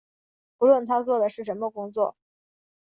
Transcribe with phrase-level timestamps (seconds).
[0.57, 2.17] 不论他做的是什么工作